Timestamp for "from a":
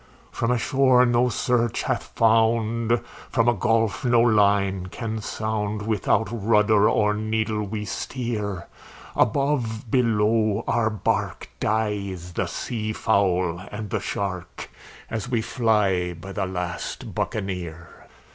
0.31-0.57, 3.29-3.53